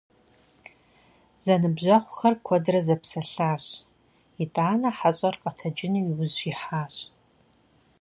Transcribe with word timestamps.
Зэныбжьэгъухэр 1.43 2.33
куэдрэ 2.45 2.79
зэпсэлъащ, 2.87 3.65
итӀанэ 4.43 4.89
хьэщӀэр 4.97 5.35
къэтэджыну 5.41 6.05
и 6.11 6.13
ужь 6.21 6.39
ихьащ. 6.51 6.95